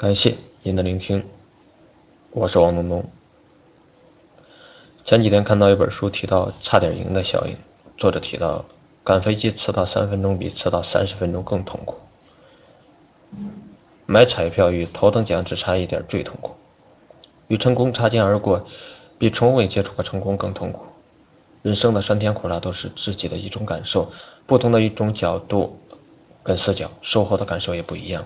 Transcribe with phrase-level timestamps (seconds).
[0.00, 1.26] 感谢您的聆听，
[2.30, 3.04] 我是王东东。
[5.04, 7.54] 前几天看到一本书，提到差点赢的效应。
[7.98, 8.64] 作者提到，
[9.04, 11.96] 赶飞机迟到三分钟比迟到三十分钟更痛苦；
[14.06, 16.52] 买彩票与头等奖只差一点最痛苦；
[17.48, 18.66] 与成功擦肩而过
[19.18, 20.86] 比从未接触过成功更痛苦。
[21.60, 24.10] 人生的酸甜苦辣都是自己的一种感受，
[24.46, 25.78] 不同的一种角度
[26.42, 28.24] 跟视角，收获的感受也不一样。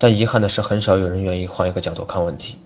[0.00, 2.56] 但遗憾的是，很少有人愿意换一个角度看问题。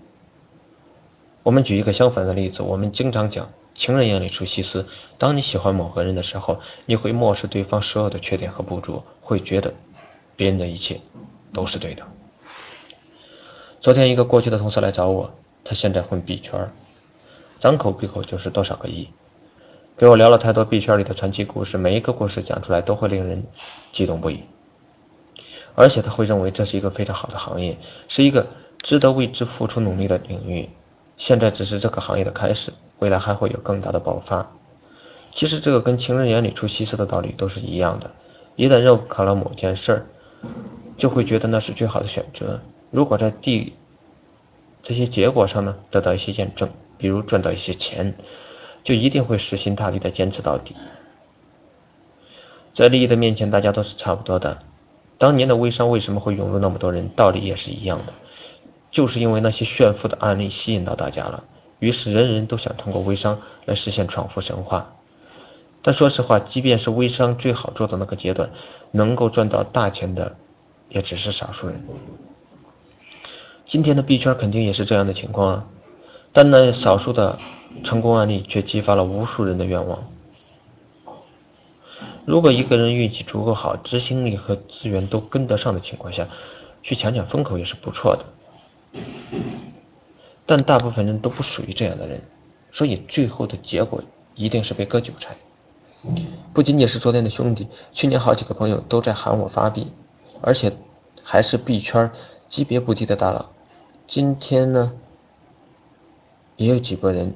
[1.43, 4.85] 我们举一个相反的例子，我们经常讲“情人眼里出西施”。
[5.19, 9.73] 当你喜欢某个人的时候，你会漠视对方所有的缺点和不足，会觉得
[10.37, 11.01] 别人的一切
[11.51, 12.03] 都是对的。
[13.81, 15.29] 昨天一个过去的同事来找我，
[15.65, 16.71] 他现在混币圈，
[17.59, 19.09] 张口闭口就是多少个亿，
[19.97, 23.43] 给我聊了太多币圈里的传奇故事，每一个故事讲出来都会令人
[23.91, 24.39] 激动不已。
[25.75, 28.47] 而且他会认为这是一个非常好的行业，是一个
[28.79, 30.69] 值得为之付出努力的领域。
[31.17, 34.51] 现在只是这个行业的开始，未来还会有更大的爆发。
[35.33, 38.09] 其实这个跟情人眼里出西施的道理都是一样的。
[38.55, 40.05] 一旦认可了某件事儿，
[40.97, 42.61] 就会觉得那是最好的选择。
[42.89, 43.73] 如果在第
[44.81, 48.15] 这些结果上呢得到一些验证，比如赚到一些钱，
[48.83, 50.75] 就一定会死心塌地的坚持到底。
[52.73, 54.59] 在利益的面前，大家都是差不多的。
[55.17, 57.09] 当年的微商为什么会涌入那么多人？
[57.15, 58.13] 道理也是一样的，
[58.91, 61.43] 就是因为那些炫富的案例吸引到大家了，
[61.79, 64.93] 于是人人都想通过微商来实现创富神话。
[65.81, 68.49] 但说实话，即便是微商最好做的那个阶段，
[68.91, 70.35] 能够赚到大钱的
[70.89, 71.81] 也只是少数人。
[73.65, 75.65] 今天的币圈肯定也是这样的情况啊，
[76.33, 77.39] 但那少数的
[77.83, 80.03] 成功案例却激发了无数人的愿望。
[82.25, 86.27] 如果一个人运气足够好，执行力和资源都跟得上的情况下，
[86.81, 88.25] 去抢抢风口也是不错的。
[90.45, 92.21] 但大部分人都不属于这样的人，
[92.71, 94.03] 所以最后的结果
[94.33, 95.37] 一定是被割韭菜。
[96.53, 99.91] 不仅仅是昨天的兄弟，去年好几个朋友都在喊我发币，
[100.41, 100.71] 而且
[101.23, 102.11] 还是币圈
[102.47, 103.47] 级别不低的大佬。
[104.07, 104.93] 今天呢，
[106.57, 107.33] 也有几个人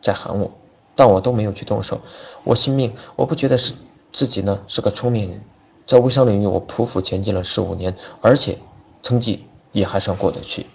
[0.00, 0.59] 在喊我。
[1.00, 1.98] 但我都没有去动手，
[2.44, 3.72] 我信命，我不觉得是
[4.12, 5.40] 自己呢是个聪明人，
[5.86, 8.58] 在微商领域我匍匐前进了十五年，而且
[9.02, 10.66] 成绩也还算过得去。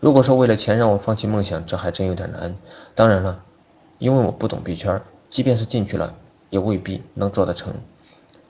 [0.00, 2.56] 如果说为了钱让我放弃梦想，这还真有点难。
[2.94, 3.42] 当然了，
[3.98, 6.14] 因为我不懂币圈，即便是进去了，
[6.48, 7.74] 也未必能做得成。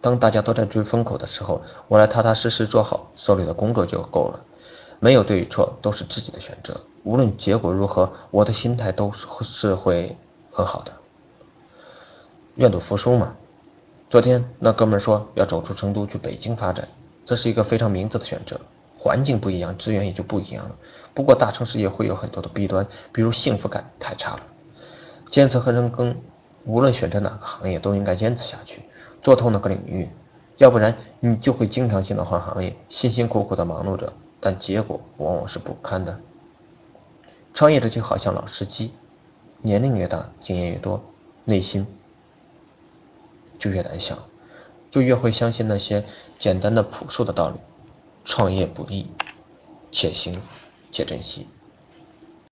[0.00, 4.44] 当大家都在追风口的时候，我来踏踏实实做好手里的工作就够了。
[5.00, 6.82] 没有对与错，都是自己的选择。
[7.02, 9.10] 无论结果如何，我的心态都
[9.42, 10.16] 是会。
[10.54, 10.92] 很好的，
[12.54, 13.34] 愿赌服输嘛。
[14.08, 16.86] 昨天那哥们说要走出成都去北京发展，
[17.26, 18.60] 这是一个非常明智的选择。
[18.96, 20.76] 环境不一样，资源也就不一样了。
[21.12, 24.42] 不过大城市也会有很多的弊端，比如幸福感太差了。
[25.28, 26.16] 坚持和深耕，
[26.64, 28.82] 无论选择哪个行业都应该坚持下去，
[29.20, 30.08] 做透那个领域，
[30.58, 36.20] 要不然你就会经常性的换行业，辛辛苦苦的忙碌着，但结果往往是不堪的。
[37.52, 38.92] 创业者就好像老司机。
[39.64, 41.02] 年龄越大，经验越多，
[41.46, 41.86] 内心
[43.58, 44.28] 就越胆小，
[44.90, 46.04] 就越会相信那些
[46.38, 47.56] 简单的朴素的道理。
[48.26, 49.06] 创业不易，
[49.90, 50.42] 且行
[50.92, 51.48] 且珍惜。